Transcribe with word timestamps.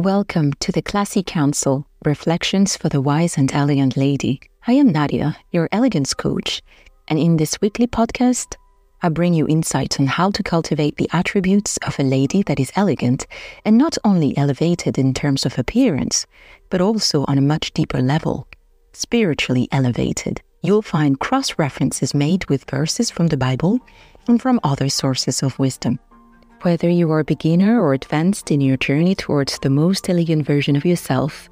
Welcome 0.00 0.54
to 0.60 0.72
the 0.72 0.80
Classy 0.80 1.22
Counsel 1.22 1.86
Reflections 2.06 2.74
for 2.74 2.88
the 2.88 3.02
Wise 3.02 3.36
and 3.36 3.52
Elegant 3.52 3.98
Lady. 3.98 4.40
I 4.66 4.72
am 4.72 4.88
Nadia, 4.88 5.36
your 5.50 5.68
elegance 5.72 6.14
coach, 6.14 6.62
and 7.08 7.18
in 7.18 7.36
this 7.36 7.60
weekly 7.60 7.86
podcast, 7.86 8.54
I 9.02 9.10
bring 9.10 9.34
you 9.34 9.46
insights 9.46 10.00
on 10.00 10.06
how 10.06 10.30
to 10.30 10.42
cultivate 10.42 10.96
the 10.96 11.10
attributes 11.12 11.76
of 11.86 11.98
a 11.98 12.02
lady 12.02 12.42
that 12.44 12.58
is 12.58 12.72
elegant 12.76 13.26
and 13.66 13.76
not 13.76 13.98
only 14.02 14.34
elevated 14.38 14.96
in 14.96 15.12
terms 15.12 15.44
of 15.44 15.58
appearance, 15.58 16.26
but 16.70 16.80
also 16.80 17.26
on 17.28 17.36
a 17.36 17.42
much 17.42 17.74
deeper 17.74 18.00
level, 18.00 18.48
spiritually 18.94 19.68
elevated. 19.70 20.40
You'll 20.62 20.80
find 20.80 21.20
cross 21.20 21.58
references 21.58 22.14
made 22.14 22.48
with 22.48 22.70
verses 22.70 23.10
from 23.10 23.26
the 23.26 23.36
Bible 23.36 23.78
and 24.26 24.40
from 24.40 24.60
other 24.64 24.88
sources 24.88 25.42
of 25.42 25.58
wisdom. 25.58 25.98
Whether 26.62 26.90
you 26.90 27.10
are 27.10 27.20
a 27.20 27.24
beginner 27.24 27.80
or 27.80 27.94
advanced 27.94 28.50
in 28.50 28.60
your 28.60 28.76
journey 28.76 29.14
towards 29.14 29.58
the 29.58 29.70
most 29.70 30.10
elegant 30.10 30.44
version 30.44 30.76
of 30.76 30.84
yourself, 30.84 31.48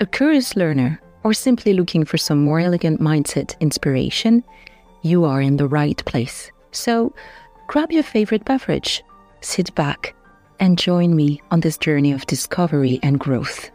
a 0.00 0.06
curious 0.06 0.56
learner, 0.56 1.00
or 1.22 1.32
simply 1.32 1.74
looking 1.74 2.04
for 2.04 2.18
some 2.18 2.42
more 2.42 2.58
elegant 2.58 3.00
mindset 3.00 3.58
inspiration, 3.60 4.42
you 5.02 5.24
are 5.24 5.40
in 5.40 5.58
the 5.58 5.68
right 5.68 6.04
place. 6.06 6.50
So 6.72 7.14
grab 7.68 7.92
your 7.92 8.02
favorite 8.02 8.44
beverage, 8.44 9.04
sit 9.42 9.72
back, 9.76 10.16
and 10.58 10.76
join 10.76 11.14
me 11.14 11.40
on 11.52 11.60
this 11.60 11.78
journey 11.78 12.10
of 12.10 12.26
discovery 12.26 12.98
and 13.00 13.20
growth. 13.20 13.70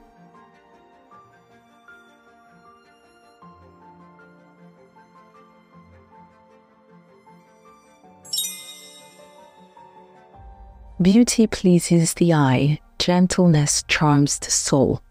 Beauty 11.03 11.47
pleases 11.47 12.13
the 12.13 12.31
eye, 12.31 12.79
gentleness 12.97 13.83
charms 13.89 14.39
the 14.39 14.49
soul. 14.49 15.01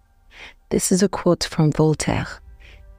This 0.70 0.90
is 0.90 1.02
a 1.02 1.08
quote 1.08 1.44
from 1.44 1.70
Voltaire. 1.70 2.26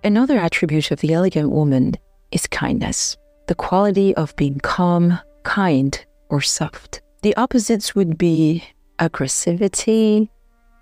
Another 0.03 0.37
attribute 0.37 0.91
of 0.91 0.99
the 0.99 1.11
elegant 1.11 1.49
woman 1.49 1.95
is 2.31 2.45
kindness, 2.45 3.17
the 3.47 3.55
quality 3.55 4.13
of 4.13 4.35
being 4.35 4.59
calm, 4.59 5.17
kind, 5.41 6.05
or 6.29 6.39
soft. 6.39 7.01
The 7.23 7.35
opposites 7.35 7.95
would 7.95 8.15
be 8.15 8.63
aggressivity, 8.99 10.29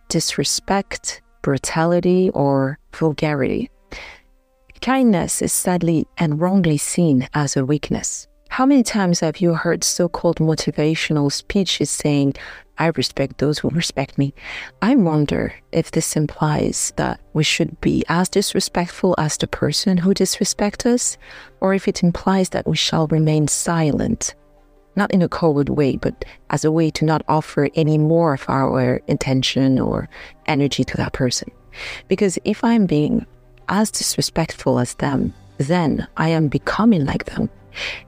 disrespect, 0.10 1.22
brutality, 1.42 2.30
or 2.32 2.78
vulgarity. 2.94 3.72
Kindness 4.82 5.42
is 5.42 5.54
sadly 5.54 6.08
and 6.18 6.42
wrongly 6.42 6.78
seen 6.78 7.30
as 7.34 7.56
a 7.56 7.66
weakness. 7.66 8.28
How 8.52 8.66
many 8.66 8.84
times 8.84 9.22
have 9.22 9.38
you 9.38 9.54
heard 9.54 9.82
so 9.82 10.10
called 10.10 10.40
motivational 10.40 11.32
speeches 11.32 11.90
saying, 11.90 12.36
I 12.78 12.88
respect 12.88 13.38
those 13.38 13.60
who 13.60 13.70
respect 13.70 14.18
me? 14.18 14.34
I 14.82 14.94
wonder 14.96 15.54
if 15.72 15.92
this 15.92 16.18
implies 16.18 16.92
that 16.98 17.22
we 17.32 17.46
should 17.46 17.80
be 17.80 18.04
as 18.10 18.28
disrespectful 18.28 19.16
as 19.18 19.38
the 19.38 19.48
person 19.48 19.96
who 19.96 20.14
disrespects 20.14 20.86
us, 20.86 21.18
or 21.62 21.74
if 21.74 21.88
it 21.88 22.04
implies 22.04 22.50
that 22.50 22.68
we 22.68 22.76
shall 22.76 23.08
remain 23.08 23.48
silent, 23.48 24.36
not 24.98 25.12
in 25.12 25.22
a 25.22 25.30
cold 25.30 25.70
way, 25.70 25.96
but 25.96 26.26
as 26.50 26.66
a 26.66 26.74
way 26.74 26.92
to 26.92 27.06
not 27.06 27.24
offer 27.30 27.70
any 27.76 27.98
more 27.98 28.34
of 28.34 28.44
our 28.50 28.98
intention 29.08 29.80
or 29.80 30.10
energy 30.48 30.84
to 30.84 30.98
that 30.98 31.14
person. 31.14 31.50
Because 32.10 32.38
if 32.44 32.66
I'm 32.66 32.86
being 32.86 33.26
as 33.70 33.92
disrespectful 33.92 34.78
as 34.78 34.96
them, 34.96 35.34
then 35.58 36.06
I 36.18 36.28
am 36.28 36.50
becoming 36.50 37.06
like 37.06 37.24
them. 37.34 37.50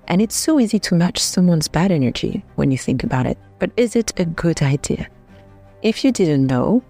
And 0.07 0.21
it's 0.21 0.35
so 0.35 0.59
easy 0.59 0.79
to 0.79 0.95
match 0.95 1.19
someone's 1.19 1.67
bad 1.67 1.91
energy 1.91 2.43
when 2.55 2.71
you 2.71 2.77
think 2.77 3.03
about 3.03 3.25
it. 3.25 3.37
But 3.59 3.71
is 3.77 3.95
it 3.95 4.17
a 4.19 4.25
good 4.25 4.61
idea? 4.61 5.07
If 5.81 6.03
you 6.03 6.11
didn't 6.11 6.47
know, 6.47 6.83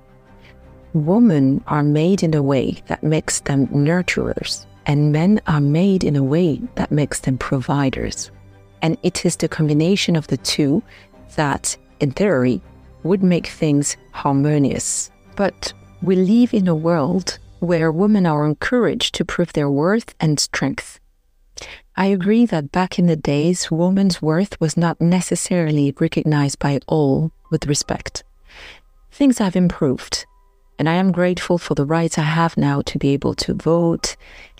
women 0.93 1.63
are 1.67 1.83
made 1.83 2.23
in 2.23 2.33
a 2.33 2.43
way 2.43 2.81
that 2.87 3.03
makes 3.03 3.39
them 3.41 3.67
nurturers, 3.67 4.65
and 4.85 5.11
men 5.11 5.41
are 5.47 5.61
made 5.61 6.03
in 6.03 6.15
a 6.15 6.23
way 6.23 6.61
that 6.75 6.91
makes 6.91 7.19
them 7.21 7.37
providers. 7.37 8.31
And 8.81 8.97
it 9.03 9.25
is 9.25 9.35
the 9.35 9.47
combination 9.47 10.15
of 10.15 10.27
the 10.27 10.37
two 10.37 10.83
that, 11.35 11.75
in 11.99 12.11
theory, 12.11 12.61
would 13.03 13.23
make 13.23 13.47
things 13.47 13.97
harmonious. 14.11 15.09
But 15.35 15.73
we 16.01 16.15
live 16.15 16.53
in 16.53 16.67
a 16.67 16.75
world 16.75 17.39
where 17.59 17.91
women 17.91 18.25
are 18.25 18.45
encouraged 18.45 19.15
to 19.15 19.25
prove 19.25 19.53
their 19.53 19.69
worth 19.69 20.13
and 20.19 20.39
strength. 20.39 20.99
I 21.95 22.07
agree 22.07 22.47
that 22.47 22.71
back 22.71 22.97
in 22.97 23.05
the 23.05 23.15
days, 23.15 23.69
woman's 23.69 24.19
worth 24.19 24.59
was 24.59 24.75
not 24.75 24.99
necessarily 24.99 25.93
recognized 25.99 26.57
by 26.57 26.79
all 26.87 27.31
with 27.51 27.67
respect. 27.67 28.23
Things 29.11 29.37
have 29.37 29.55
improved, 29.55 30.25
and 30.79 30.89
I 30.89 30.93
am 30.93 31.11
grateful 31.11 31.59
for 31.59 31.75
the 31.75 31.85
rights 31.85 32.17
I 32.17 32.23
have 32.23 32.57
now 32.57 32.81
to 32.81 32.97
be 32.97 33.09
able 33.09 33.35
to 33.35 33.53
vote 33.53 34.15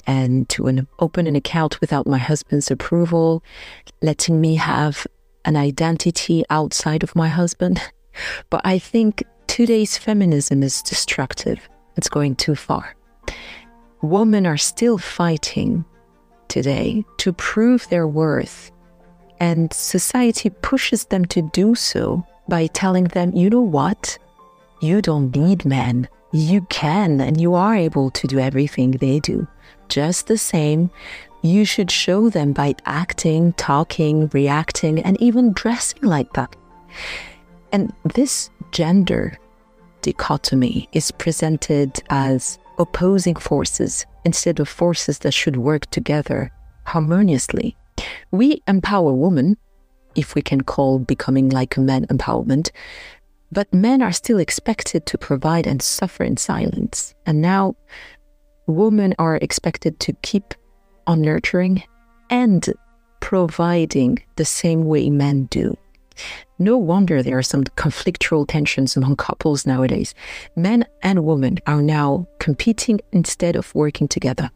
and 0.06 0.48
to 0.50 0.68
an, 0.68 0.88
open 1.00 1.26
an 1.26 1.36
account 1.36 1.82
without 1.82 2.06
my 2.06 2.20
husband's 2.20 2.70
approval, 2.70 3.44
letting 4.02 4.40
me 4.40 4.56
have 4.56 5.08
an 5.44 5.56
identity 5.56 6.44
outside 6.52 7.02
of 7.02 7.16
my 7.16 7.30
husband. 7.30 7.82
But 8.52 8.62
I 8.64 8.78
think 8.78 9.24
today's 9.48 9.98
feminism 9.98 10.62
is 10.62 10.84
destructive. 10.84 11.68
It's 11.98 12.10
going 12.10 12.36
too 12.36 12.54
far. 12.54 12.96
Women 14.04 14.46
are 14.46 14.56
still 14.56 15.00
fighting 15.00 15.84
today 16.54 17.04
to 17.18 17.34
prove 17.34 17.90
their 17.90 18.08
worth. 18.08 18.72
And 19.40 19.74
society 19.74 20.50
pushes 20.52 21.06
them 21.06 21.26
to 21.34 21.42
do 21.42 21.74
so 21.74 22.26
by 22.48 22.68
telling 22.68 23.06
them, 23.06 23.34
you 23.34 23.50
know 23.50 23.68
what? 23.80 24.20
You 24.80 25.02
don't 25.02 25.36
need 25.36 25.66
men. 25.66 26.08
You 26.32 26.62
can 26.70 27.20
and 27.20 27.42
you 27.42 27.56
are 27.56 27.76
able 27.76 28.12
to 28.12 28.28
do 28.28 28.38
everything 28.40 28.92
they 28.92 29.20
do. 29.20 29.48
Just 29.90 30.28
the 30.28 30.38
same, 30.38 30.92
you 31.42 31.66
should 31.66 31.92
show 31.92 32.30
them 32.30 32.54
by 32.54 32.76
acting, 32.86 33.54
talking, 33.54 34.30
reacting, 34.34 35.00
and 35.00 35.20
even 35.20 35.54
dressing 35.54 36.04
like 36.04 36.34
that. 36.34 36.56
And 37.72 37.92
this 38.14 38.52
gender 38.72 39.40
dichotomy 40.02 40.88
is 40.94 41.12
presented 41.12 42.02
as 42.10 42.60
opposing 42.78 43.36
forces 43.36 44.06
instead 44.26 44.60
of 44.60 44.70
forces 44.70 45.20
that 45.20 45.34
should 45.34 45.58
work 45.58 45.86
together 45.88 46.52
harmoniously. 46.86 47.76
We 48.32 48.62
empower 48.68 49.14
women, 49.14 49.58
if 50.16 50.36
we 50.36 50.42
can 50.42 50.62
call 50.62 51.00
becoming 51.00 51.50
like 51.50 51.78
a 51.78 51.82
man 51.82 52.06
empowerment, 52.08 52.72
but 53.52 53.74
men 53.74 54.02
are 54.02 54.12
still 54.12 54.40
expected 54.40 55.06
to 55.06 55.18
provide 55.18 55.68
and 55.68 55.82
suffer 55.82 56.24
in 56.24 56.38
silence. 56.38 57.14
And 57.26 57.42
now 57.42 57.76
women 58.68 59.14
are 59.20 59.38
expected 59.38 60.00
to 60.02 60.14
keep 60.24 60.54
on 61.06 61.22
nurturing 61.22 61.84
and 62.30 62.74
providing 63.20 64.20
the 64.36 64.46
same 64.46 64.86
way 64.86 65.10
men 65.10 65.46
do. 65.46 65.78
No 66.64 66.78
wonder 66.78 67.22
there 67.22 67.38
are 67.38 67.44
some 67.44 67.66
conflictual 67.66 68.48
tensions 68.48 68.96
among 68.96 69.18
couples 69.18 69.66
nowadays. 69.66 70.16
Men 70.56 70.86
and 71.02 71.26
women 71.26 71.58
are 71.68 71.82
now 71.82 72.26
competing 72.40 73.02
instead 73.12 73.58
of 73.58 73.76
working 73.76 74.08
together. 74.08 74.50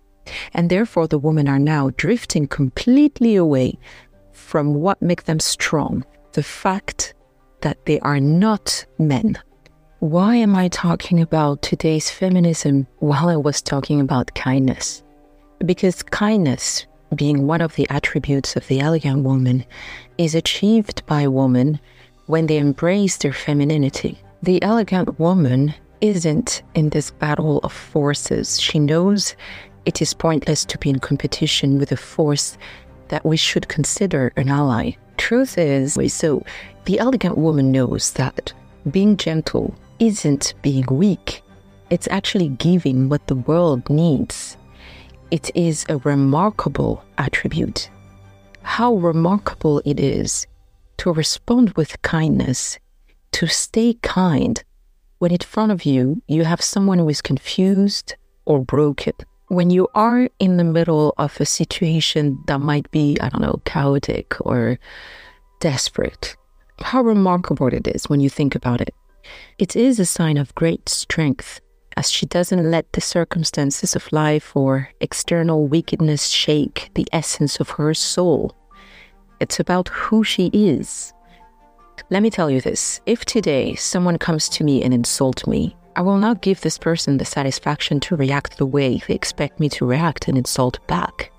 And 0.54 0.70
therefore, 0.70 1.10
the 1.10 1.20
women 1.20 1.50
are 1.50 1.60
now 1.60 1.92
drifting 1.98 2.48
completely 2.48 3.36
away 3.36 3.78
from 4.32 4.74
what 4.76 5.02
makes 5.02 5.26
them 5.26 5.42
strong 5.42 6.06
the 6.32 6.44
fact 6.44 7.14
that 7.60 7.86
they 7.86 8.00
are 8.00 8.22
not 8.22 8.86
men. 8.98 9.38
Why 10.00 10.36
am 10.36 10.56
I 10.56 10.70
talking 10.70 11.20
about 11.20 11.62
today's 11.62 12.10
feminism 12.10 12.88
while 13.00 13.28
I 13.28 13.36
was 13.36 13.62
talking 13.62 14.00
about 14.00 14.34
kindness? 14.34 15.04
Because 15.66 16.04
kindness 16.04 16.88
being 17.16 17.48
one 17.48 17.62
of 17.62 17.76
the 17.76 17.88
attributes 17.90 18.56
of 18.56 18.68
the 18.68 18.80
elegant 18.80 19.24
woman, 19.24 19.66
is 20.18 20.36
achieved 20.36 21.06
by 21.06 21.28
women 21.28 21.80
when 22.28 22.48
they 22.48 22.58
embrace 22.58 23.18
their 23.18 23.34
femininity. 23.34 24.20
The 24.44 24.62
elegant 24.62 25.20
woman 25.20 25.74
isn't 26.00 26.62
in 26.76 26.90
this 26.90 27.12
battle 27.12 27.60
of 27.60 27.74
forces. 27.74 28.62
She 28.62 28.80
knows 28.80 29.36
it 29.86 30.02
is 30.02 30.14
pointless 30.14 30.64
to 30.66 30.78
be 30.78 30.90
in 30.90 31.00
competition 31.00 31.80
with 31.80 31.92
a 31.92 31.98
force 31.98 32.58
that 33.08 33.26
we 33.26 33.38
should 33.38 33.68
consider 33.68 34.32
an 34.38 34.50
ally. 34.50 34.92
Truth 35.18 35.58
is, 35.58 35.98
so 36.14 36.44
the 36.86 37.00
elegant 37.00 37.38
woman 37.38 37.72
knows 37.72 38.12
that 38.12 38.54
being 38.92 39.18
gentle 39.18 39.74
isn't 40.00 40.54
being 40.62 40.86
weak, 40.92 41.42
it's 41.90 42.08
actually 42.10 42.50
giving 42.50 43.10
what 43.10 43.26
the 43.28 43.36
world 43.36 43.90
needs 43.90 44.58
it 45.32 45.52
is 45.56 45.86
a 45.90 45.98
remarkable 46.00 47.04
attribute. 47.18 47.90
How 48.62 48.96
remarkable 48.96 49.82
it 49.86 50.00
is 50.00 50.48
to 50.98 51.14
respond 51.14 51.72
with 51.72 52.02
kindness, 52.02 52.80
to 53.32 53.48
stay 53.48 53.94
kind 54.02 54.64
when 55.20 55.32
in 55.32 55.40
front 55.40 55.72
of 55.72 55.86
you 55.86 56.22
you 56.28 56.44
have 56.44 56.62
someone 56.62 57.00
who 57.00 57.10
is 57.10 57.22
confused 57.22 58.16
or 58.46 58.64
broken. 58.64 59.14
When 59.48 59.70
you 59.70 59.88
are 59.96 60.30
in 60.40 60.58
the 60.58 60.64
middle 60.64 61.14
of 61.18 61.40
a 61.40 61.46
situation 61.46 62.44
that 62.48 62.60
might 62.60 62.90
be, 62.92 63.18
I 63.22 63.30
don't 63.30 63.42
know, 63.42 63.62
chaotic 63.66 64.36
or 64.42 64.78
desperate, 65.60 66.36
how 66.82 67.02
remarkable 67.02 67.68
it 67.68 67.88
is 67.88 68.10
when 68.10 68.20
you 68.20 68.30
think 68.30 68.56
about 68.56 68.82
it. 68.82 68.94
It 69.58 69.76
is 69.76 70.00
a 70.00 70.06
sign 70.06 70.38
of 70.38 70.56
great 70.56 70.90
strength, 70.90 71.62
as 71.96 72.12
she 72.12 72.26
doesn't 72.26 72.70
let 72.70 72.94
the 72.94 73.02
circumstances 73.02 73.96
of 73.96 74.12
life 74.12 74.56
or 74.56 74.90
external 75.02 75.68
wickedness 75.68 76.28
shake 76.28 76.92
the 76.96 77.08
essence 77.12 77.60
of 77.60 77.72
her 77.72 77.94
soul. 77.94 78.57
It's 79.40 79.60
about 79.60 79.90
who 79.90 80.24
she 80.24 80.48
is. 80.48 81.14
Let 82.10 82.24
me 82.24 82.30
tell 82.30 82.50
you 82.50 82.62
this 82.62 83.02
if 83.06 83.26
today 83.26 83.76
someone 83.76 84.18
comes 84.18 84.50
to 84.50 84.64
me 84.64 84.84
and 84.84 84.94
insults 84.94 85.46
me, 85.46 85.76
I 85.96 86.02
will 86.02 86.18
not 86.18 86.42
give 86.42 86.62
this 86.62 86.78
person 86.78 87.18
the 87.18 87.26
satisfaction 87.26 88.00
to 88.02 88.16
react 88.16 88.58
the 88.58 88.66
way 88.66 89.02
they 89.08 89.14
expect 89.14 89.60
me 89.60 89.70
to 89.70 89.86
react 89.86 90.28
and 90.28 90.38
insult 90.38 90.86
back. 90.88 91.32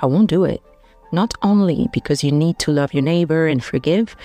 I 0.00 0.06
won't 0.06 0.30
do 0.30 0.44
it. 0.44 0.62
Not 1.12 1.34
only 1.42 1.88
because 1.92 2.24
you 2.24 2.32
need 2.32 2.58
to 2.60 2.72
love 2.72 2.94
your 2.94 3.02
neighbor 3.02 3.46
and 3.46 3.62
forgive, 3.62 4.16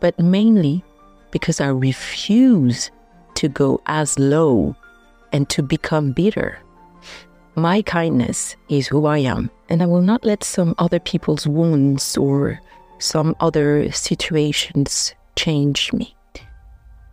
but 0.00 0.18
mainly 0.18 0.84
because 1.30 1.60
I 1.60 1.68
refuse 1.68 2.90
to 3.34 3.48
go 3.48 3.80
as 3.86 4.18
low 4.18 4.74
and 5.32 5.48
to 5.50 5.62
become 5.62 6.12
bitter. 6.12 6.58
My 7.54 7.82
kindness 7.82 8.56
is 8.68 8.88
who 8.88 9.06
I 9.06 9.18
am, 9.18 9.50
and 9.68 9.82
I 9.82 9.86
will 9.86 10.00
not 10.00 10.24
let 10.24 10.44
some 10.44 10.74
other 10.78 10.98
people's 10.98 11.46
wounds 11.46 12.16
or 12.16 12.60
some 13.00 13.34
other 13.40 13.90
situations 13.90 15.14
change 15.36 15.92
me. 15.92 16.14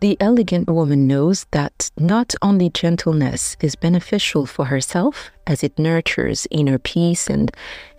The 0.00 0.16
elegant 0.20 0.70
woman 0.70 1.08
knows 1.08 1.46
that 1.50 1.90
not 1.98 2.32
only 2.40 2.70
gentleness 2.70 3.56
is 3.60 3.74
beneficial 3.74 4.46
for 4.46 4.66
herself, 4.66 5.30
as 5.44 5.64
it 5.64 5.76
nurtures 5.76 6.46
inner 6.52 6.78
peace 6.78 7.26
and 7.26 7.50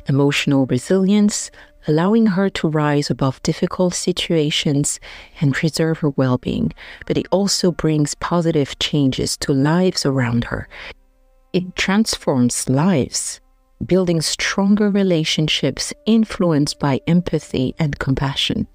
emotional 0.08 0.66
resilience, 0.66 1.52
allowing 1.90 2.28
her 2.28 2.50
to 2.50 2.70
rise 2.70 3.10
above 3.10 3.44
difficult 3.44 3.94
situations 3.94 5.00
and 5.42 5.54
preserve 5.54 6.00
her 6.00 6.12
well 6.12 6.38
being, 6.38 6.72
but 7.06 7.18
it 7.18 7.28
also 7.32 7.72
brings 7.72 8.16
positive 8.16 8.80
changes 8.80 9.36
to 9.38 9.52
lives 9.52 10.06
around 10.06 10.46
her. 10.46 10.70
It 11.52 11.76
transforms 11.76 12.70
lives, 12.70 13.42
building 13.86 14.22
stronger 14.22 14.90
relationships 14.90 15.94
influenced 16.06 16.80
by 16.80 17.02
empathy 17.08 17.76
and 17.80 18.00
compassion. 18.00 18.68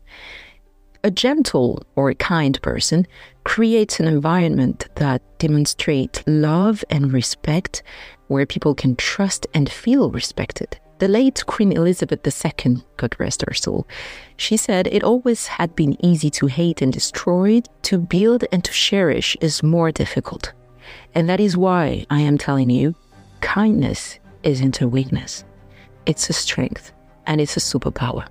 A 1.02 1.10
gentle 1.10 1.82
or 1.96 2.14
kind 2.14 2.60
person 2.62 3.06
creates 3.44 4.00
an 4.00 4.08
environment 4.08 4.88
that 4.94 5.20
demonstrates 5.38 6.22
love 6.26 6.82
and 6.88 7.12
respect, 7.12 7.82
where 8.28 8.46
people 8.46 8.74
can 8.74 8.96
trust 8.96 9.46
and 9.52 9.70
feel 9.70 10.10
respected. 10.10 10.78
The 10.98 11.08
late 11.08 11.44
Queen 11.44 11.72
Elizabeth 11.72 12.26
II, 12.26 12.76
God 12.96 13.16
rest 13.18 13.44
her 13.46 13.52
soul, 13.52 13.86
she 14.38 14.56
said 14.56 14.86
it 14.86 15.04
always 15.04 15.46
had 15.46 15.76
been 15.76 16.02
easy 16.02 16.30
to 16.30 16.46
hate 16.46 16.80
and 16.80 16.92
destroy, 16.92 17.60
to 17.82 17.98
build 17.98 18.44
and 18.50 18.64
to 18.64 18.72
cherish 18.72 19.36
is 19.42 19.62
more 19.62 19.92
difficult. 19.92 20.52
And 21.14 21.28
that 21.28 21.40
is 21.40 21.56
why 21.56 22.06
I 22.08 22.20
am 22.20 22.38
telling 22.38 22.70
you 22.70 22.94
kindness 23.42 24.18
isn't 24.44 24.80
a 24.80 24.88
weakness, 24.88 25.44
it's 26.06 26.30
a 26.30 26.32
strength 26.32 26.92
and 27.26 27.40
it's 27.40 27.56
a 27.56 27.60
superpower. 27.60 28.26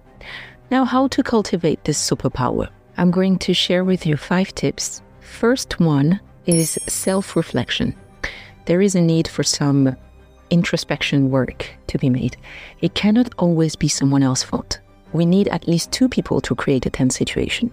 Now, 0.71 0.86
how 0.86 1.07
to 1.10 1.24
cultivate 1.24 1.83
this 1.83 2.00
superpower? 2.10 2.69
I'm 2.98 3.12
going 3.12 3.38
to 3.39 3.54
share 3.54 3.83
with 3.83 4.06
you 4.06 4.18
five 4.18 4.54
tips. 4.56 5.01
First 5.19 5.80
one 5.80 6.19
is 6.45 6.80
self 6.88 7.36
reflection. 7.36 7.95
There 8.65 8.81
is 8.81 8.95
a 8.95 9.01
need 9.01 9.27
for 9.27 9.44
some 9.44 9.95
introspection 10.50 11.31
work 11.31 11.69
to 11.88 11.98
be 11.98 12.10
made. 12.10 12.38
It 12.81 12.94
cannot 12.94 13.33
always 13.38 13.75
be 13.75 13.88
someone 13.88 14.24
else's 14.24 14.44
fault. 14.44 14.80
We 15.12 15.25
need 15.25 15.48
at 15.48 15.68
least 15.68 15.92
two 15.92 16.07
people 16.07 16.42
to 16.42 16.56
create 16.56 16.86
a 16.86 16.89
tense 16.89 17.15
situation. 17.15 17.71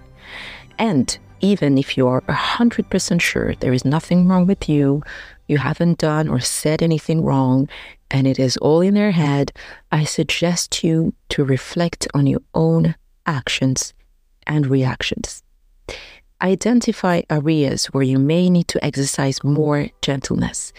And 0.79 1.17
even 1.41 1.79
if 1.79 1.97
you 1.97 2.07
are 2.07 2.21
100% 2.23 3.21
sure 3.21 3.55
there 3.57 3.73
is 3.73 3.85
nothing 3.85 4.29
wrong 4.29 4.47
with 4.47 4.69
you, 4.69 5.03
you 5.47 5.59
haven't 5.59 5.99
done 5.99 6.29
or 6.29 6.41
said 6.41 6.83
anything 6.83 7.23
wrong, 7.23 7.69
and 8.11 8.27
it 8.27 8.39
is 8.39 8.57
all 8.59 8.81
in 8.81 8.95
their 8.95 9.13
head, 9.13 9.53
I 9.93 10.05
suggest 10.05 10.83
you 10.83 11.15
to 11.31 11.45
reflect 11.45 12.09
on 12.15 12.27
your 12.27 12.43
own 12.55 12.95
actions 13.27 13.95
and 14.47 14.67
reactions. 14.67 15.43
Identify 16.43 17.23
areas 17.29 17.87
where 17.87 18.03
you 18.03 18.19
may 18.19 18.49
need 18.51 18.69
to 18.69 18.85
exercise 18.85 19.45
more 19.45 19.89
gentleness, 20.03 20.73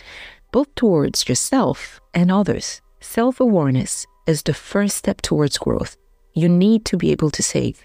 both 0.51 0.73
towards 0.75 1.29
yourself 1.29 2.01
and 2.13 2.31
others. 2.31 2.81
Self 2.99 3.39
awareness 3.39 4.05
is 4.27 4.43
the 4.43 4.53
first 4.53 4.97
step 4.97 5.21
towards 5.21 5.57
growth. 5.57 5.97
You 6.33 6.49
need 6.49 6.85
to 6.85 6.97
be 6.97 7.11
able 7.11 7.29
to 7.31 7.43
say, 7.43 7.75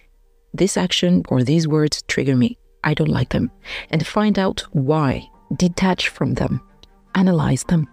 this 0.54 0.76
action 0.76 1.22
or 1.28 1.42
these 1.42 1.68
words 1.68 2.02
trigger 2.08 2.36
me. 2.36 2.58
I 2.82 2.94
don't 2.94 3.08
like 3.10 3.30
them. 3.30 3.50
And 3.90 4.06
find 4.06 4.38
out 4.38 4.60
why. 4.72 5.28
Detach 5.54 6.08
from 6.08 6.34
them. 6.34 6.60
Analyze 7.14 7.64
them 7.64 7.88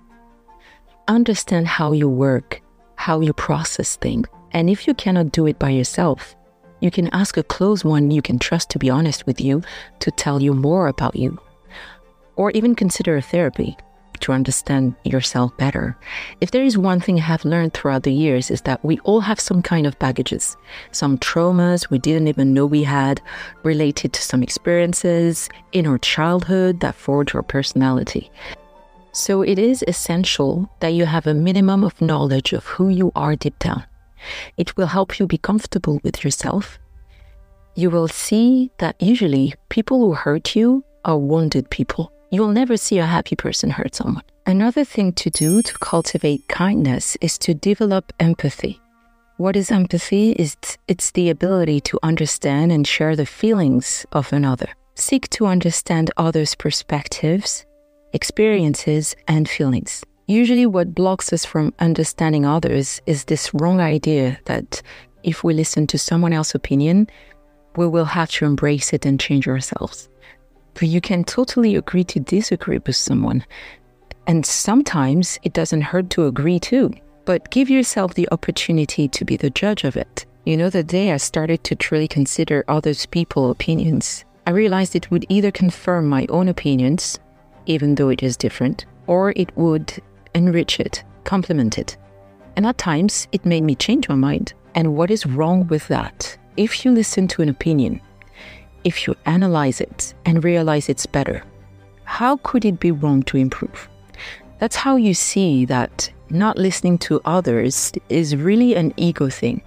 understand 1.13 1.67
how 1.67 1.91
you 1.91 2.09
work, 2.09 2.61
how 2.95 3.21
you 3.21 3.33
process 3.33 3.95
things. 3.95 4.27
And 4.51 4.69
if 4.69 4.87
you 4.87 4.93
cannot 4.93 5.31
do 5.31 5.47
it 5.47 5.59
by 5.59 5.69
yourself, 5.69 6.35
you 6.81 6.91
can 6.91 7.07
ask 7.13 7.37
a 7.37 7.43
close 7.43 7.85
one 7.85 8.11
you 8.11 8.21
can 8.21 8.37
trust 8.37 8.69
to 8.71 8.79
be 8.79 8.89
honest 8.89 9.25
with 9.25 9.39
you 9.39 9.61
to 9.99 10.11
tell 10.11 10.41
you 10.41 10.53
more 10.53 10.87
about 10.87 11.15
you. 11.15 11.39
Or 12.35 12.51
even 12.51 12.75
consider 12.75 13.15
a 13.15 13.21
therapy 13.21 13.77
to 14.19 14.31
understand 14.31 14.95
yourself 15.03 15.55
better. 15.57 15.97
If 16.39 16.51
there 16.51 16.63
is 16.63 16.77
one 16.77 16.99
thing 16.99 17.17
I 17.17 17.23
have 17.23 17.45
learned 17.45 17.73
throughout 17.73 18.03
the 18.03 18.13
years 18.13 18.49
is 18.49 18.61
that 18.61 18.83
we 18.83 18.99
all 18.99 19.21
have 19.21 19.39
some 19.39 19.61
kind 19.61 19.85
of 19.85 19.99
baggages, 19.99 20.55
some 20.91 21.17
traumas 21.17 21.89
we 21.89 21.99
didn't 21.99 22.27
even 22.27 22.53
know 22.53 22.65
we 22.65 22.83
had 22.83 23.21
related 23.63 24.13
to 24.13 24.21
some 24.21 24.41
experiences 24.41 25.49
in 25.73 25.85
our 25.85 25.97
childhood 25.97 26.79
that 26.79 26.95
forge 26.95 27.35
our 27.35 27.43
personality. 27.43 28.31
So 29.13 29.43
it 29.43 29.59
is 29.59 29.83
essential 29.87 30.67
that 30.79 30.93
you 30.93 31.05
have 31.05 31.27
a 31.27 31.35
minimum 31.35 31.83
of 31.83 32.01
knowledge 32.01 32.51
of 32.51 32.65
who 32.65 32.89
you 32.89 33.11
are 33.15 33.35
deep 33.35 33.57
down. 33.59 33.85
It 34.57 34.75
will 34.75 34.87
help 34.87 35.19
you 35.19 35.27
be 35.27 35.37
comfortable 35.37 35.99
with 36.03 36.23
yourself. 36.23 36.79
You 37.75 37.91
will 37.91 38.07
see 38.07 38.71
that 38.79 38.99
usually 38.99 39.53
people 39.69 39.99
who 39.99 40.13
hurt 40.13 40.55
you 40.55 40.83
are 41.05 41.17
wounded 41.17 41.69
people. 41.69 42.11
You'll 42.31 42.47
never 42.51 42.75
see 42.75 42.97
a 42.97 43.05
happy 43.05 43.35
person 43.35 43.69
hurt 43.69 43.93
someone. 43.93 44.23
Another 44.47 44.83
thing 44.83 45.13
to 45.13 45.29
do 45.29 45.61
to 45.61 45.73
cultivate 45.77 46.47
kindness 46.47 47.15
is 47.21 47.37
to 47.39 47.53
develop 47.53 48.11
empathy. 48.19 48.81
What 49.37 49.55
is 49.55 49.69
empathy? 49.69 50.31
Is 50.31 50.57
it's 50.87 51.11
the 51.11 51.29
ability 51.29 51.81
to 51.81 51.99
understand 52.01 52.71
and 52.71 52.87
share 52.87 53.15
the 53.15 53.27
feelings 53.27 54.07
of 54.11 54.33
another. 54.33 54.69
Seek 54.95 55.29
to 55.29 55.45
understand 55.45 56.09
others' 56.17 56.55
perspectives 56.55 57.65
experiences, 58.13 59.15
and 59.27 59.49
feelings. 59.49 60.03
Usually, 60.27 60.65
what 60.65 60.95
blocks 60.95 61.33
us 61.33 61.43
from 61.43 61.73
understanding 61.79 62.45
others 62.45 63.01
is 63.05 63.25
this 63.25 63.53
wrong 63.53 63.81
idea 63.81 64.39
that 64.45 64.81
if 65.23 65.43
we 65.43 65.53
listen 65.53 65.87
to 65.87 65.97
someone 65.97 66.31
else's 66.31 66.55
opinion, 66.55 67.07
we 67.75 67.87
will 67.87 68.05
have 68.05 68.29
to 68.31 68.45
embrace 68.45 68.93
it 68.93 69.05
and 69.05 69.19
change 69.19 69.47
ourselves. 69.47 70.07
But 70.75 70.83
you 70.83 71.01
can 71.01 71.23
totally 71.23 71.75
agree 71.75 72.03
to 72.05 72.19
disagree 72.19 72.79
with 72.85 72.95
someone. 72.95 73.45
And 74.25 74.45
sometimes 74.45 75.39
it 75.43 75.53
doesn't 75.53 75.81
hurt 75.81 76.09
to 76.11 76.27
agree 76.27 76.59
too. 76.59 76.93
But 77.25 77.51
give 77.51 77.69
yourself 77.69 78.13
the 78.13 78.27
opportunity 78.31 79.07
to 79.07 79.25
be 79.25 79.37
the 79.37 79.49
judge 79.49 79.83
of 79.83 79.97
it. 79.97 80.25
You 80.45 80.57
know, 80.57 80.69
the 80.69 80.83
day 80.83 81.11
I 81.11 81.17
started 81.17 81.63
to 81.65 81.75
truly 81.75 82.07
consider 82.07 82.65
others' 82.67 83.05
people's 83.05 83.51
opinions, 83.51 84.25
I 84.45 84.51
realized 84.51 84.95
it 84.95 85.09
would 85.09 85.25
either 85.29 85.51
confirm 85.51 86.07
my 86.07 86.25
own 86.29 86.49
opinions 86.49 87.19
even 87.65 87.95
though 87.95 88.09
it 88.09 88.23
is 88.23 88.37
different, 88.37 88.85
or 89.07 89.33
it 89.35 89.55
would 89.57 89.93
enrich 90.33 90.79
it, 90.79 91.03
complement 91.23 91.77
it. 91.77 91.97
And 92.55 92.65
at 92.65 92.77
times, 92.77 93.27
it 93.31 93.45
made 93.45 93.63
me 93.63 93.75
change 93.75 94.07
my 94.09 94.15
mind. 94.15 94.53
And 94.75 94.95
what 94.95 95.11
is 95.11 95.25
wrong 95.25 95.67
with 95.67 95.87
that? 95.87 96.37
If 96.57 96.85
you 96.85 96.91
listen 96.91 97.27
to 97.29 97.41
an 97.41 97.49
opinion, 97.49 98.01
if 98.83 99.07
you 99.07 99.15
analyze 99.25 99.81
it 99.81 100.13
and 100.25 100.43
realize 100.43 100.89
it's 100.89 101.05
better, 101.05 101.43
how 102.03 102.37
could 102.37 102.65
it 102.65 102.79
be 102.79 102.91
wrong 102.91 103.23
to 103.23 103.37
improve? 103.37 103.89
That's 104.59 104.75
how 104.75 104.95
you 104.95 105.13
see 105.13 105.65
that 105.65 106.11
not 106.29 106.57
listening 106.57 106.97
to 106.99 107.21
others 107.25 107.91
is 108.09 108.35
really 108.35 108.75
an 108.75 108.93
ego 108.97 109.29
thing. 109.29 109.61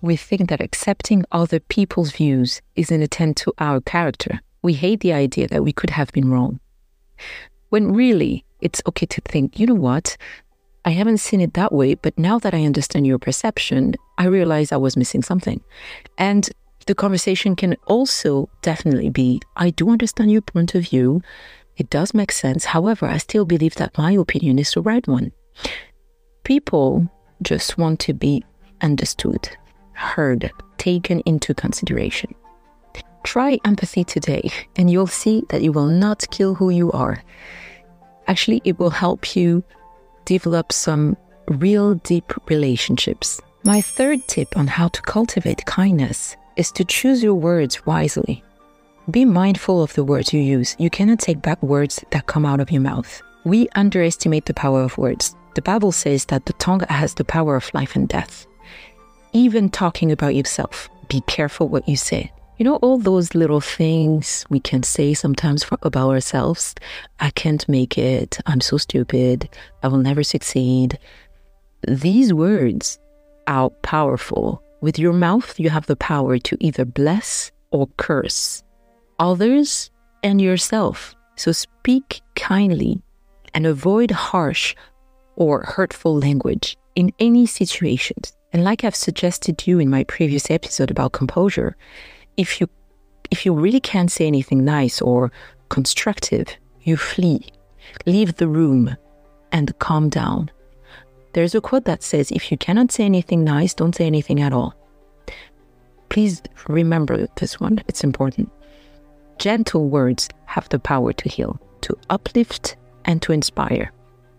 We 0.00 0.16
think 0.16 0.48
that 0.48 0.60
accepting 0.60 1.24
other 1.30 1.60
people's 1.60 2.12
views 2.12 2.62
is 2.76 2.90
an 2.90 3.02
attempt 3.02 3.42
to 3.42 3.52
our 3.58 3.80
character 3.80 4.40
we 4.62 4.74
hate 4.74 5.00
the 5.00 5.12
idea 5.12 5.48
that 5.48 5.64
we 5.64 5.72
could 5.72 5.90
have 5.90 6.12
been 6.12 6.30
wrong. 6.30 6.60
When 7.70 7.92
really, 7.92 8.44
it's 8.60 8.82
okay 8.86 9.06
to 9.06 9.20
think, 9.22 9.58
you 9.58 9.66
know 9.66 9.74
what? 9.74 10.16
I 10.84 10.90
haven't 10.90 11.18
seen 11.18 11.40
it 11.40 11.54
that 11.54 11.72
way, 11.72 11.94
but 11.94 12.18
now 12.18 12.38
that 12.38 12.54
I 12.54 12.64
understand 12.64 13.06
your 13.06 13.18
perception, 13.18 13.94
I 14.18 14.26
realize 14.26 14.72
I 14.72 14.76
was 14.76 14.96
missing 14.96 15.22
something. 15.22 15.60
And 16.16 16.48
the 16.86 16.94
conversation 16.94 17.54
can 17.54 17.76
also 17.86 18.48
definitely 18.62 19.10
be 19.10 19.40
I 19.56 19.70
do 19.70 19.90
understand 19.90 20.32
your 20.32 20.42
point 20.42 20.74
of 20.74 20.84
view. 20.84 21.22
It 21.76 21.90
does 21.90 22.14
make 22.14 22.32
sense. 22.32 22.64
However, 22.64 23.06
I 23.06 23.18
still 23.18 23.44
believe 23.44 23.74
that 23.76 23.96
my 23.96 24.12
opinion 24.12 24.58
is 24.58 24.72
the 24.72 24.82
right 24.82 25.06
one. 25.06 25.32
People 26.44 27.10
just 27.42 27.78
want 27.78 28.00
to 28.00 28.14
be 28.14 28.44
understood, 28.80 29.48
heard, 29.92 30.50
taken 30.78 31.20
into 31.20 31.54
consideration. 31.54 32.34
Try 33.22 33.58
empathy 33.64 34.04
today, 34.04 34.50
and 34.76 34.90
you'll 34.90 35.06
see 35.06 35.44
that 35.50 35.62
you 35.62 35.72
will 35.72 35.86
not 35.86 36.26
kill 36.30 36.54
who 36.54 36.70
you 36.70 36.90
are. 36.92 37.22
Actually, 38.26 38.62
it 38.64 38.78
will 38.78 38.90
help 38.90 39.36
you 39.36 39.62
develop 40.24 40.72
some 40.72 41.16
real 41.48 41.94
deep 41.96 42.32
relationships. 42.48 43.40
My 43.64 43.80
third 43.80 44.26
tip 44.26 44.56
on 44.56 44.66
how 44.66 44.88
to 44.88 45.02
cultivate 45.02 45.66
kindness 45.66 46.36
is 46.56 46.72
to 46.72 46.84
choose 46.84 47.22
your 47.22 47.34
words 47.34 47.84
wisely. 47.86 48.42
Be 49.10 49.24
mindful 49.24 49.82
of 49.82 49.92
the 49.94 50.04
words 50.04 50.32
you 50.32 50.40
use. 50.40 50.76
You 50.78 50.90
cannot 50.90 51.18
take 51.18 51.42
back 51.42 51.62
words 51.62 52.04
that 52.10 52.26
come 52.26 52.46
out 52.46 52.60
of 52.60 52.70
your 52.70 52.82
mouth. 52.82 53.22
We 53.44 53.68
underestimate 53.74 54.46
the 54.46 54.54
power 54.54 54.82
of 54.82 54.96
words. 54.98 55.34
The 55.54 55.62
Bible 55.62 55.92
says 55.92 56.26
that 56.26 56.46
the 56.46 56.52
tongue 56.54 56.80
has 56.88 57.14
the 57.14 57.24
power 57.24 57.56
of 57.56 57.74
life 57.74 57.96
and 57.96 58.08
death. 58.08 58.46
Even 59.32 59.68
talking 59.68 60.12
about 60.12 60.34
yourself, 60.34 60.88
be 61.08 61.20
careful 61.22 61.68
what 61.68 61.88
you 61.88 61.96
say. 61.96 62.30
You 62.60 62.64
know, 62.64 62.76
all 62.76 62.98
those 62.98 63.34
little 63.34 63.62
things 63.62 64.44
we 64.50 64.60
can 64.60 64.82
say 64.82 65.14
sometimes 65.14 65.64
about 65.80 66.10
ourselves. 66.10 66.74
I 67.18 67.30
can't 67.30 67.66
make 67.70 67.96
it. 67.96 68.38
I'm 68.44 68.60
so 68.60 68.76
stupid. 68.76 69.48
I 69.82 69.88
will 69.88 69.96
never 69.96 70.22
succeed. 70.22 70.98
These 71.88 72.34
words 72.34 72.98
are 73.46 73.70
powerful. 73.70 74.62
With 74.82 74.98
your 74.98 75.14
mouth, 75.14 75.58
you 75.58 75.70
have 75.70 75.86
the 75.86 75.96
power 75.96 76.36
to 76.36 76.56
either 76.60 76.84
bless 76.84 77.50
or 77.70 77.86
curse 77.96 78.62
others 79.18 79.90
and 80.22 80.38
yourself. 80.38 81.14
So 81.36 81.52
speak 81.52 82.20
kindly 82.36 83.00
and 83.54 83.66
avoid 83.66 84.10
harsh 84.10 84.74
or 85.34 85.62
hurtful 85.62 86.18
language 86.18 86.76
in 86.94 87.10
any 87.18 87.46
situations. 87.46 88.36
And 88.52 88.64
like 88.64 88.84
I've 88.84 88.94
suggested 88.94 89.56
to 89.56 89.70
you 89.70 89.78
in 89.78 89.88
my 89.88 90.04
previous 90.04 90.50
episode 90.50 90.90
about 90.90 91.12
composure, 91.12 91.74
if 92.36 92.60
you 92.60 92.68
if 93.30 93.46
you 93.46 93.52
really 93.54 93.80
can't 93.80 94.10
say 94.10 94.26
anything 94.26 94.64
nice 94.64 95.00
or 95.00 95.30
constructive, 95.68 96.48
you 96.82 96.96
flee, 96.96 97.46
leave 98.06 98.36
the 98.36 98.48
room, 98.48 98.96
and 99.52 99.78
calm 99.78 100.08
down. 100.08 100.50
There's 101.32 101.54
a 101.54 101.60
quote 101.60 101.84
that 101.84 102.02
says, 102.02 102.32
if 102.32 102.50
you 102.50 102.58
cannot 102.58 102.90
say 102.90 103.04
anything 103.04 103.44
nice, 103.44 103.72
don't 103.72 103.94
say 103.94 104.06
anything 104.06 104.40
at 104.40 104.52
all. 104.52 104.74
Please 106.08 106.42
remember 106.66 107.28
this 107.36 107.60
one, 107.60 107.82
it's 107.86 108.02
important. 108.02 108.50
Gentle 109.38 109.88
words 109.88 110.28
have 110.46 110.68
the 110.70 110.80
power 110.80 111.12
to 111.12 111.28
heal, 111.28 111.60
to 111.82 111.96
uplift, 112.10 112.76
and 113.04 113.22
to 113.22 113.32
inspire. 113.32 113.92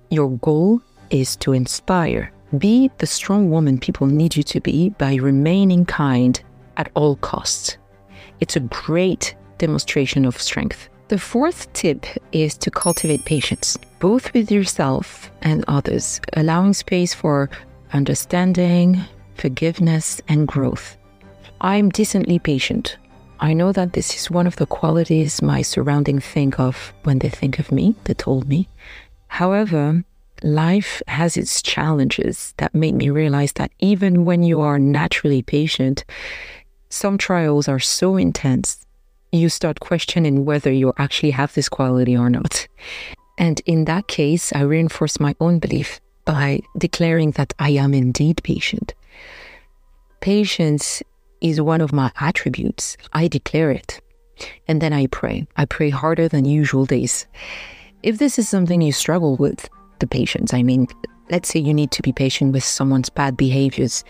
Your 0.10 0.29
goal 0.38 0.81
is 1.10 1.38
to 1.38 1.53
inspire. 1.53 2.33
Be 2.57 2.91
the 2.98 3.07
strong 3.07 3.50
woman 3.50 3.79
people 3.79 4.07
need 4.07 4.36
you 4.36 4.43
to 4.43 4.60
be 4.60 4.89
by 4.89 5.15
remaining 5.15 5.86
kind 5.86 6.41
at 6.75 6.91
all 6.93 7.15
costs. 7.15 7.77
It's 8.41 8.55
a 8.55 8.60
great 8.62 9.36
demonstration 9.60 10.25
of 10.25 10.41
strength. 10.41 10.89
The 11.10 11.19
fourth 11.19 11.71
tip 11.74 12.05
is 12.31 12.57
to 12.57 12.71
cultivate 12.71 13.24
patience, 13.24 13.77
both 14.00 14.33
with 14.33 14.51
yourself 14.51 15.31
and 15.43 15.63
others, 15.67 16.19
allowing 16.33 16.74
space 16.74 17.13
for 17.13 17.51
understanding, 17.93 19.00
forgiveness, 19.36 20.21
and 20.27 20.48
growth. 20.48 20.98
I'm 21.62 21.89
decently 21.89 22.39
patient. 22.39 22.98
I 23.39 23.53
know 23.53 23.71
that 23.74 23.93
this 23.93 24.15
is 24.15 24.31
one 24.31 24.48
of 24.48 24.55
the 24.55 24.65
qualities 24.65 25.43
my 25.43 25.62
surrounding 25.62 26.19
think 26.19 26.60
of 26.60 26.93
when 27.03 27.19
they 27.19 27.29
think 27.29 27.60
of 27.60 27.71
me, 27.71 27.95
they 28.05 28.15
told 28.15 28.50
me. 28.50 28.67
However, 29.27 30.03
life 30.41 31.03
has 31.07 31.38
its 31.38 31.62
challenges 31.62 32.55
that 32.57 32.74
make 32.74 32.95
me 32.95 33.12
realize 33.12 33.53
that 33.53 33.71
even 33.79 34.25
when 34.25 34.41
you 34.41 34.62
are 34.62 34.79
naturally 34.79 35.43
patient, 35.43 36.05
some 36.91 37.17
trials 37.17 37.67
are 37.67 37.79
so 37.79 38.17
intense, 38.17 38.86
you 39.31 39.50
start 39.50 39.79
questioning 39.79 40.45
whether 40.45 40.71
you 40.71 40.93
actually 40.98 41.31
have 41.31 41.53
this 41.53 41.69
quality 41.69 42.17
or 42.17 42.29
not. 42.29 42.67
And 43.38 43.62
in 43.65 43.86
that 43.86 44.07
case, 44.07 44.51
I 44.53 44.62
reinforce 44.62 45.19
my 45.19 45.36
own 45.39 45.60
belief 45.60 46.01
by 46.25 46.62
declaring 46.77 47.31
that 47.31 47.53
I 47.57 47.69
am 47.69 47.93
indeed 47.93 48.41
patient. 48.43 48.93
Patience 50.19 51.01
is 51.39 51.62
one 51.62 51.81
of 51.81 51.93
my 51.93 52.12
attributes. 52.19 52.98
I 53.13 53.27
declare 53.27 53.71
it. 53.71 54.01
And 54.67 54.81
then 54.81 54.93
I 54.93 55.07
pray. 55.07 55.48
I 55.55 55.65
pray 55.65 55.89
harder 55.89 56.27
than 56.27 56.45
usual 56.45 56.86
days. 56.86 57.25
If 58.03 58.17
this 58.17 58.38
is 58.38 58.50
something 58.50 58.81
you 58.81 58.91
struggle 58.91 59.38
with, 59.38 59.69
the 60.00 60.07
patience, 60.07 60.53
I 60.53 60.63
mean, 60.63 60.88
let's 61.29 61.50
say 61.50 61.60
you 61.60 61.74
need 61.74 61.91
to 61.91 62.01
be 62.01 62.12
patient 62.12 62.53
with 62.53 62.63
someone's 62.63 63.10
bad 63.10 63.38
behaviors 63.38 64.03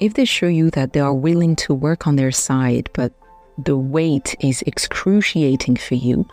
if 0.00 0.14
they 0.14 0.24
show 0.24 0.46
you 0.46 0.70
that 0.70 0.92
they 0.92 1.00
are 1.00 1.14
willing 1.14 1.56
to 1.56 1.74
work 1.74 2.06
on 2.06 2.16
their 2.16 2.32
side, 2.32 2.90
but 2.92 3.12
the 3.58 3.76
wait 3.76 4.36
is 4.40 4.62
excruciating 4.62 5.76
for 5.76 5.94
you, 5.94 6.26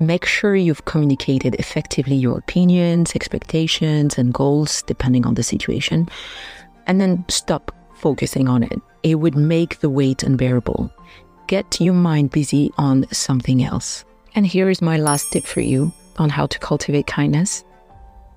make 0.00 0.24
sure 0.24 0.56
you've 0.56 0.84
communicated 0.84 1.54
effectively 1.56 2.16
your 2.16 2.38
opinions, 2.38 3.14
expectations, 3.14 4.18
and 4.18 4.34
goals, 4.34 4.82
depending 4.82 5.26
on 5.26 5.34
the 5.34 5.42
situation, 5.42 6.08
and 6.86 7.00
then 7.00 7.24
stop 7.28 7.72
focusing 7.94 8.48
on 8.48 8.62
it. 8.62 8.80
It 9.02 9.16
would 9.16 9.36
make 9.36 9.80
the 9.80 9.90
wait 9.90 10.22
unbearable. 10.22 10.90
Get 11.46 11.80
your 11.80 11.94
mind 11.94 12.30
busy 12.30 12.72
on 12.78 13.06
something 13.12 13.62
else. 13.62 14.04
And 14.34 14.46
here 14.46 14.68
is 14.68 14.82
my 14.82 14.96
last 14.96 15.30
tip 15.30 15.44
for 15.44 15.60
you 15.60 15.92
on 16.16 16.30
how 16.30 16.46
to 16.46 16.58
cultivate 16.58 17.06
kindness 17.06 17.64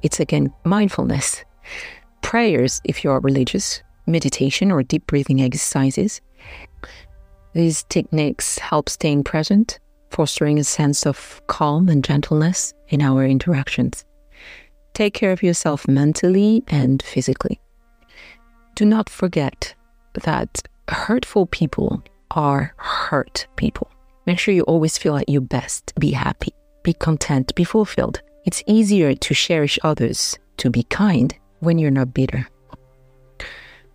it's 0.04 0.20
again 0.20 0.54
mindfulness. 0.64 1.44
Prayers, 2.22 2.82
if 2.84 3.04
you 3.04 3.12
are 3.12 3.20
religious, 3.20 3.82
meditation 4.08 4.72
or 4.72 4.84
deep 4.84 5.06
breathing 5.08 5.42
exercises. 5.42 6.22
These 7.54 7.84
techniques 7.90 8.60
help 8.60 8.90
staying 8.90 9.24
present, 9.24 9.80
fostering 10.12 10.60
a 10.60 10.64
sense 10.64 11.06
of 11.06 11.42
calm 11.48 11.90
and 11.90 12.04
gentleness 12.04 12.74
in 12.90 13.02
our 13.02 13.26
interactions. 13.26 14.06
Take 14.94 15.14
care 15.14 15.32
of 15.32 15.44
yourself 15.44 15.88
mentally 15.88 16.64
and 16.68 17.04
physically. 17.04 17.60
Do 18.76 18.86
not 18.86 19.10
forget 19.10 19.76
that 20.24 20.62
hurtful 20.90 21.46
people 21.46 22.04
are 22.32 22.74
hurt 22.78 23.48
people. 23.56 23.90
Make 24.26 24.40
sure 24.40 24.54
you 24.54 24.64
always 24.64 24.98
feel 24.98 25.18
at 25.18 25.30
your 25.30 25.42
best. 25.42 25.94
Be 26.00 26.12
happy, 26.12 26.52
be 26.84 26.94
content, 26.94 27.56
be 27.56 27.64
fulfilled. 27.64 28.22
It's 28.46 28.64
easier 28.68 29.14
to 29.14 29.34
cherish 29.34 29.80
others, 29.84 30.38
to 30.58 30.70
be 30.70 30.84
kind 30.84 31.36
when 31.60 31.78
you're 31.78 31.92
not 31.92 32.14
bitter. 32.14 32.48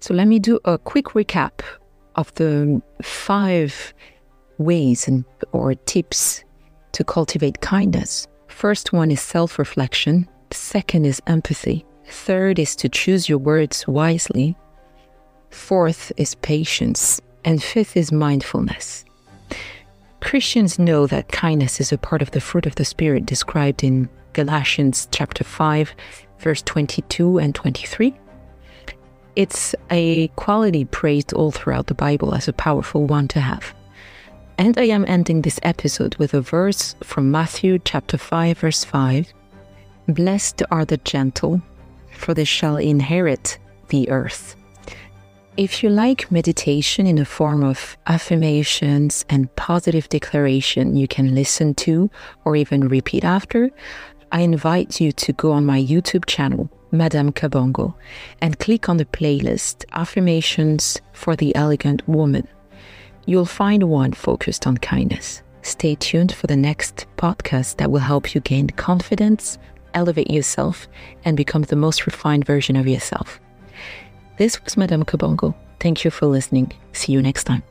So 0.03 0.15
let 0.15 0.27
me 0.27 0.41
do 0.41 0.59
a 0.65 0.79
quick 0.79 1.15
recap 1.15 1.61
of 2.17 2.35
the 2.35 2.83
five 3.05 3.95
ways 4.59 5.07
and 5.07 5.25
or 5.53 5.77
tips 5.77 6.43
to 6.91 7.05
cultivate 7.05 7.61
kindness. 7.61 8.27
First 8.49 8.93
one 8.93 9.13
is 9.13 9.21
self-reflection, 9.21 10.29
second 10.51 11.05
is 11.05 11.23
empathy, 11.29 11.87
third 12.05 12.59
is 12.59 12.75
to 12.77 12.89
choose 12.89 13.29
your 13.29 13.39
words 13.39 13.87
wisely, 13.87 14.57
fourth 15.51 16.11
is 16.17 16.35
patience, 16.35 17.21
and 17.45 17.63
fifth 17.63 17.97
is 17.97 18.11
mindfulness. 18.11 19.05
Christians 20.19 20.81
know 20.81 21.07
that 21.07 21.31
kindness 21.31 21.81
is 21.81 21.93
a 21.93 21.97
part 21.97 22.23
of 22.23 22.33
the 22.33 22.41
fruit 22.41 22.67
of 22.67 22.75
the 22.75 22.85
spirit 22.85 23.25
described 23.25 23.85
in 23.85 24.09
Galatians 24.33 25.07
chapter 25.13 25.45
5 25.45 25.95
verse 26.41 26.63
22 26.63 27.39
and 27.39 27.55
23 27.55 28.17
it's 29.37 29.75
a 29.91 30.29
quality 30.29 30.85
praised 30.85 31.33
all 31.33 31.51
throughout 31.51 31.87
the 31.87 31.95
Bible 31.95 32.35
as 32.35 32.49
a 32.49 32.53
powerful 32.53 33.07
one 33.07 33.29
to 33.29 33.41
have. 33.41 33.75
And 34.59 34.79
I 34.79 34.85
am 34.85 35.05
ending 35.09 35.43
this 35.43 35.59
episode 35.63 36.17
with 36.17 36.35
a 36.35 36.41
verse 36.41 36.95
from 37.03 37.31
Matthew 37.31 37.79
chapter 37.79 38.19
5 38.19 38.59
verse 38.59 38.85
5. 38.85 39.33
Blessed 40.09 40.63
are 40.71 40.85
the 40.85 40.99
gentle, 40.99 41.63
for 42.13 42.35
they 42.35 42.45
shall 42.45 42.77
inherit 42.77 43.59
the 43.89 44.11
earth. 44.11 44.57
If 45.57 45.83
you 45.83 45.91
like 45.91 46.31
meditation 46.31 47.07
in 47.07 47.17
the 47.17 47.27
form 47.27 47.63
of 47.63 47.99
affirmations 48.07 49.25
and 49.29 49.55
positive 49.55 50.09
declaration 50.09 50.97
you 50.97 51.07
can 51.07 51.35
listen 51.35 51.75
to 51.75 52.11
or 52.45 52.57
even 52.57 52.89
repeat 52.89 53.23
after, 53.23 53.71
I 54.33 54.41
invite 54.41 54.99
you 54.99 55.13
to 55.13 55.33
go 55.35 55.53
on 55.53 55.67
my 55.67 55.79
YouTube 55.79 56.25
channel 56.25 56.71
Madame 56.91 57.33
Kabongo 57.33 57.95
and 58.41 58.59
click 58.59 58.89
on 58.89 58.97
the 58.97 59.05
playlist 59.05 59.85
Affirmations 59.93 60.99
for 61.13 61.37
the 61.37 61.55
Elegant 61.55 62.09
Woman. 62.09 62.49
You'll 63.27 63.45
find 63.45 63.83
one 63.85 64.15
focused 64.15 64.67
on 64.67 64.79
kindness. 64.79 65.43
Stay 65.61 65.97
tuned 65.97 66.33
for 66.33 66.47
the 66.47 66.57
next 66.57 67.07
podcast 67.19 67.77
that 67.77 67.91
will 67.91 68.01
help 68.01 68.35
you 68.35 68.41
gain 68.41 68.69
confidence, 68.69 69.59
elevate 69.93 70.31
yourself, 70.31 70.89
and 71.27 71.37
become 71.37 71.63
the 71.63 71.77
most 71.77 72.07
refined 72.07 72.47
version 72.47 72.75
of 72.75 72.89
yourself. 72.89 73.39
This 74.39 74.65
was 74.65 74.79
Madame 74.79 75.05
Kabongo. 75.05 75.55
Thank 75.79 76.05
you 76.05 76.11
for 76.11 76.25
listening. 76.25 76.73
See 76.93 77.13
you 77.13 77.21
next 77.21 77.45
time. 77.45 77.63